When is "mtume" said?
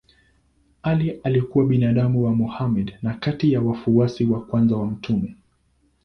4.85-5.35